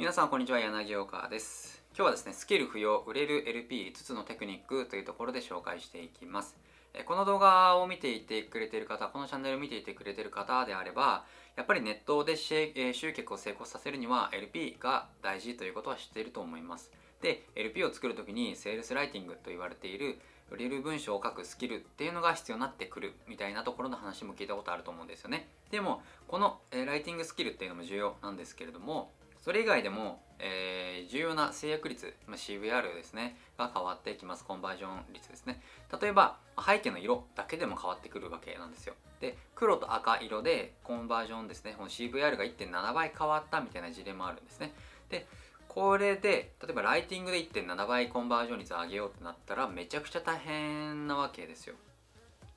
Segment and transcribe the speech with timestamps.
[0.00, 1.82] 皆さんこんにちは柳岡です。
[1.94, 6.56] 今日はですねスキル不要売れる LP5 つのテクニックというところで紹介していきます。
[7.04, 12.72] この動画を見ていてくれている方このチャンネルを見ていてくれている方であればやっぱりネットで集
[13.12, 16.90] 客を成功させるには LP が大事ということは知っていると思います。
[17.20, 20.18] で LP を作るときにセールスライティングと言われている
[20.50, 25.50] 売れる文章を書くスキルっていうのが必要になってくるみたいなところの話も聞いたことあると思うんですよね。
[25.70, 34.44] でもこのライティングスキルっていうのも重要なんですけれどもそれ以外でも、えー、重要な制約率、まあ、CVR ですねが変わってきます。
[34.44, 35.60] コンバージョン率ですね。
[36.00, 38.94] 例えば背景の色だけでも変わってくるわけなんですよ。
[39.20, 44.72] で黒と赤色でコンバージョンですねこの CVR が1.7倍変わったみたいな事例もあるんですね。
[45.08, 45.26] で
[45.68, 51.76] これで例えばライティングで1.7倍コンバージョン率上げようってなったらめちゃくちゃ大変なわけですよ。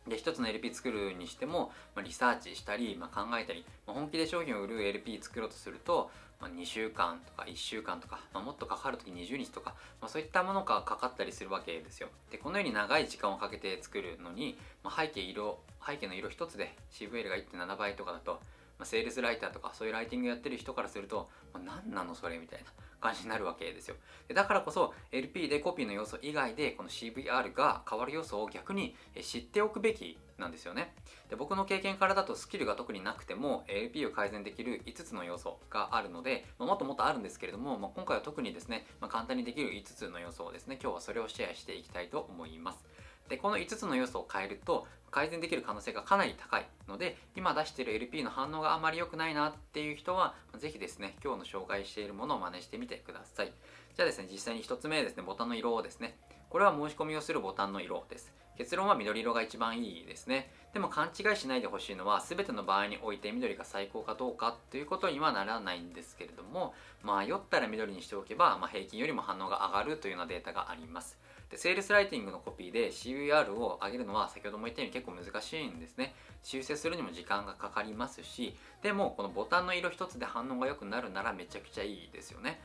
[0.08, 6.10] で一つの LP 作るにしても、まあ、リサーチしたり、まあ、考えたり、まあ、本気で商品を売る LP 作ろうとすると、
[6.42, 12.10] まあ、2週間とか1週間とか、まあ、もっとかかるとき20日とか、まあ、そういったものがかかったりするわけですよ。
[12.32, 18.40] でこのように長い時間をかけて作るのに、まあ、背景色背景の色一つで CVL が1.7倍とかだと、
[18.86, 22.66] セールスライターとかそういうライティングやってる人からすると、まあ、何なのそれみたいな
[23.00, 23.96] 感じになるわけですよ。
[24.28, 30.94] でだからこそ LP でコピーの要素以外でこの CVR が変わる要素を逆に知っておくべきなんですよね。
[31.30, 42.86] で僕の経験からだとスキルが特になくても LP を改善できる5つの要素があるので、まあ、もっともっとあるんですけれども、まあ、今回は特にですね、まあ、簡単にできる5つの要素をですね今日はそれをシェアしていきたいと思います。
[43.30, 53.54] でこの5つの要素を変えると改善できる可能性がかなり高いので今出してる LP の反応があまり良くないなっていう人はぜひですね今日の紹介しているものを真似してみてください。
[53.96, 56.18] じゃあですね実際に1つ目ですねボタンの色をですね。
[56.50, 58.34] これは申し込みをするボタンの色です。
[58.58, 60.52] 結論は緑色が一番いいですね。
[60.74, 71.18] でも勘違いしないでほしいのは全ての場合において緑が最高かどうかということにはならないんですけれども迷ったら緑にしておけば、まあ、平均よりも反応が上がるというようなデータがあります。
[71.54, 76.16] でセールスライティングのコピーで CVR を上げるのは先ほども言ったように結構難しいんですね。
[76.42, 82.60] 修正するにも時間がかかりますしでもこのボタンの色一つで反応が良くなるならめちゃくちゃいいですよね。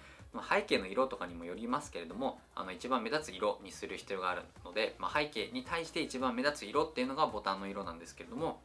[0.51, 8.61] 背景の色とかにもよりますけれどもあの一番目立つ色にする必要があるので、まあ、背景に対して一番目立つ色っていうのがボタンの色なんですけれども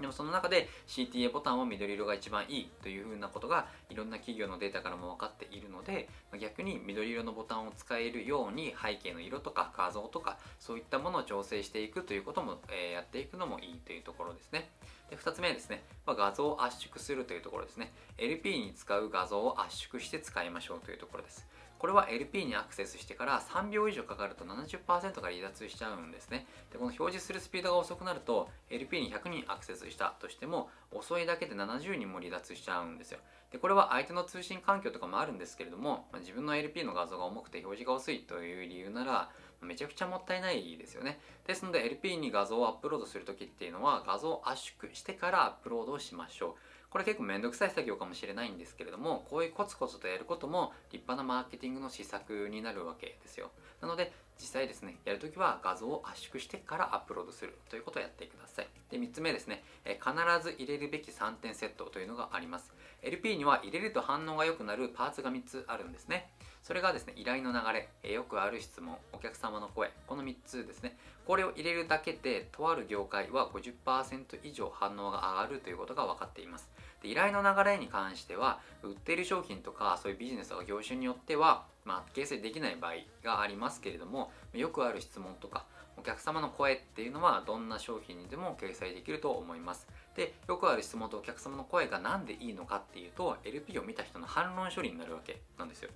[0.00, 6.08] でもその中で CTA ボタンは緑色が一番いいというふうなことがいろんな企業のデータからも分かっているので
[6.40, 14.70] 逆に緑色のボタンを使えるように背景の色とか画像とかそういったものを調整していくということも、え、やっていくのもいいというところですね。
[15.10, 17.92] で2つ目ですね、まあ、画像を圧縮するというところですね。
[18.18, 21.46] LP に使う画像を圧縮して使いましょうというところです。
[21.78, 26.46] これは LP にアクセスしてから3秒以上かかると70%が離脱しちゃうんですね。
[26.72, 33.20] でこの表示するスピードが遅くなると LP に100人アクセスしたとしても遅いだけで70人も離脱しちゃうんですよ。
[33.52, 39.30] でこれは相手の通信環境とかもあるんですけれども、まあ、自分の LP の画像が重くて表示が遅いという理由なら
[39.60, 41.18] めちゃくちゃもったいないですよね。
[41.46, 46.54] ですので LP に画像をアップロードするときっていうのは画像を圧縮してからアップロードをしましょう。
[46.90, 53.50] これ結構めんどくさい作業かもしれないんですけれどもこういうコツコツとやることも立派なマーケティングの施策になるわけですよ。
[53.82, 58.68] なので実際ですねやるときは画像を圧縮してからアップロードするということをやってください。
[58.90, 62.72] で3つ目ですね、え必ず入れるべき3点セットというのがあります。
[63.02, 66.30] LP には入れると反応が良くなるパーツが3つあるんですね。
[66.68, 70.98] それがですね依頼の流れ、えよくある質問お客様の声この3つですね。
[71.26, 76.68] これを入れるだけでとある業界は50%以上反応が上がるということが分かっています。
[77.02, 85.64] で依頼の流れに関しては売っている商品とかそういうビジネスとか業種によっては、まあ、掲載できない場合がありますけれどもよくある質問とか
[85.96, 89.88] お客様の声っていうのはどんな商品にでも掲載できると思います。
[90.16, 95.88] でよくある質問とお客様の声が何でいいのかっていうと LP を見た人の反論処理になるわけなんですよ。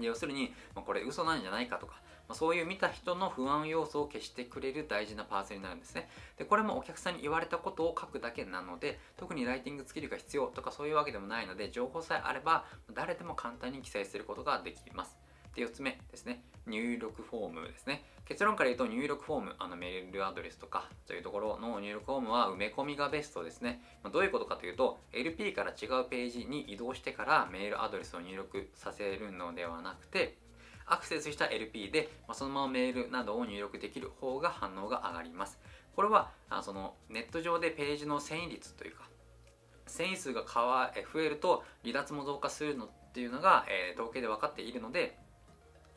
[0.00, 6.08] 要するに、まあ、これ嘘なんじゃないかとかまそういう見た人の不安要素を消してくれる大事なパーツになるんですね。
[6.38, 15.16] でこれもお客さんに言われたことを書くだけなので特にライティングスキルが必要とかそういうわけでもないので情報さえあれば誰でも簡単に記載することができます。
[15.54, 16.42] で4つ目ですね。
[16.66, 18.04] 入力フォームですね。
[18.26, 30.38] 結論から言うと入力フォームあのメールアドレスとかというところの入力フォームは埋め込みがベストですね、まあ、どういうことかというと LP から違うページに移動してからメールアドレスを入力させるのではなくて
[30.86, 35.58] アクセスした LP で、まあ、そのままメールなどを入力できる方が反応が上がります。
[35.94, 39.08] これはあそのネット上でページの遷移率というか
[39.86, 45.16] 遷移数が増えると離脱も増加するのっていうのが、えー、統計で分かっているので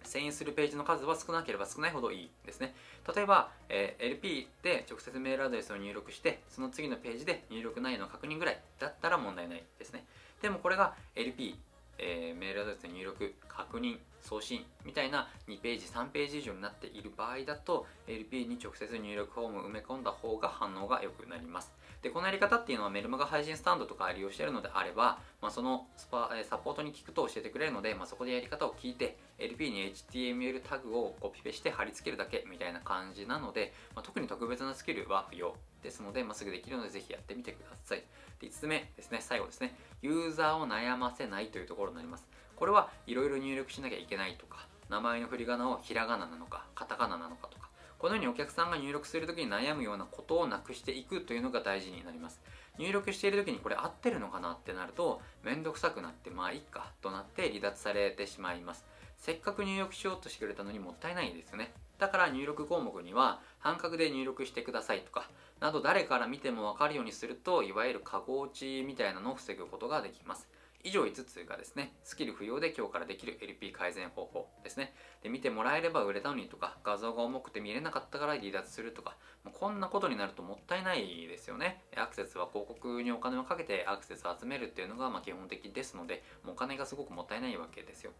[0.03, 2.73] 遷移するページの数は少なければ少ないほどいいですね。
[3.15, 10.05] 例えば、えー、LP で直接メールアドレスを入力してその次のページで入力内容の確認ぐらいだったら問題ないですね。
[10.41, 11.57] でもこれが LP
[11.99, 21.71] えー、メールアドレスの入力確認送信みたいな2ページ3ページ以上になっている場合だと LP に直接入力フォームを埋め込んだ方が反応が良くなります。
[22.01, 38.03] でこのやり方っていうのはメルマガ配信スタンドとか利用しているのであれば、まあ、そのスパサポートに聞くと教えてくれるので、まあ、そこでやり方を聞いて LP に HTML タグをコピペして貼り付けるだけみたいな感じなので、まあ、特に特別なスキルは不要ですので、まあ、すぐできるのでぜひやってみてください。
[38.39, 42.25] で5つ目ですね最後ですねユーザーを悩ませないというところになります。
[42.59, 52.41] これはいろいろ入力しなきゃいけないとか名前の振り仮名をひらがななのかカタカナなのかとかこのようにお客さんが入力するときに悩むようなことをなくしていくというのが大事になります。
[52.77, 58.85] 入力している時にこれ合ってるのかなってなるとめんどくさくなってまあいっかとなって離脱されてしまいます。
[59.17, 61.73] せっかく入力しようとしてくれたのにもったいないですよね。
[61.97, 65.29] だから入力項目には半角で入力してくださいとか
[65.59, 70.47] など誰から見ても分かるようにするといわゆる過去落ちみたいなのを防ぐことができます。
[70.83, 74.93] 以上5つがですねスキル不要で今日からできる LP 改善方法ですね。
[75.21, 81.83] で見てもらえれば売れたのにとか画像が重くて見れなかったから離脱するとかもうこんなことになるともったいないですよね。
[81.97, 88.11] アクセスは広告にお金をかけてアクセスを集めるっていうのがま基本的ですのでもうお金がすごくもったいないわけですよ。